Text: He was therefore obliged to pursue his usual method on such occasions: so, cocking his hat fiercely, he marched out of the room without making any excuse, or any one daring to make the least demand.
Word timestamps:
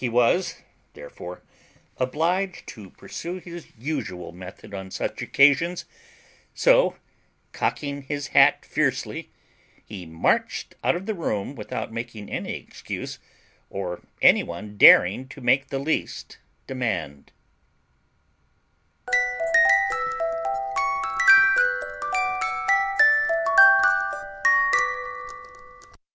He 0.01 0.09
was 0.09 0.55
therefore 0.95 1.43
obliged 1.97 2.65
to 2.69 2.89
pursue 2.89 3.35
his 3.35 3.67
usual 3.77 4.31
method 4.31 4.73
on 4.73 4.89
such 4.89 5.21
occasions: 5.21 5.85
so, 6.55 6.95
cocking 7.51 8.01
his 8.01 8.29
hat 8.29 8.65
fiercely, 8.65 9.29
he 9.85 10.07
marched 10.07 10.73
out 10.83 10.95
of 10.95 11.05
the 11.05 11.13
room 11.13 11.53
without 11.53 11.91
making 11.93 12.31
any 12.31 12.55
excuse, 12.55 13.19
or 13.69 14.01
any 14.23 14.41
one 14.41 14.75
daring 14.75 15.27
to 15.27 15.39
make 15.39 15.67
the 15.67 15.77
least 15.77 16.39
demand. 16.65 17.31